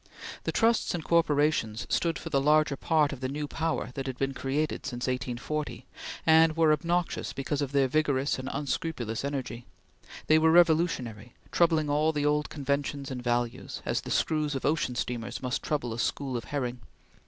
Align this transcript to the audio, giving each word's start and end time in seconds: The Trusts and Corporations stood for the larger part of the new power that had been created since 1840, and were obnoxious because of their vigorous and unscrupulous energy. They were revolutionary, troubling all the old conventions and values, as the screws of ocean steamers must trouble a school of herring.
The 0.45 0.51
Trusts 0.51 0.95
and 0.95 1.03
Corporations 1.03 1.85
stood 1.87 2.17
for 2.17 2.31
the 2.31 2.41
larger 2.41 2.75
part 2.75 3.13
of 3.13 3.19
the 3.19 3.29
new 3.29 3.47
power 3.47 3.91
that 3.93 4.07
had 4.07 4.17
been 4.17 4.33
created 4.33 4.83
since 4.83 5.05
1840, 5.05 5.85
and 6.25 6.57
were 6.57 6.73
obnoxious 6.73 7.33
because 7.33 7.61
of 7.61 7.71
their 7.71 7.87
vigorous 7.87 8.39
and 8.39 8.49
unscrupulous 8.51 9.23
energy. 9.23 9.63
They 10.25 10.39
were 10.39 10.49
revolutionary, 10.49 11.35
troubling 11.51 11.87
all 11.87 12.11
the 12.13 12.25
old 12.25 12.49
conventions 12.49 13.11
and 13.11 13.21
values, 13.21 13.83
as 13.85 14.01
the 14.01 14.09
screws 14.09 14.55
of 14.55 14.65
ocean 14.65 14.95
steamers 14.95 15.43
must 15.43 15.61
trouble 15.61 15.93
a 15.93 15.99
school 15.99 16.35
of 16.35 16.45
herring. 16.45 16.79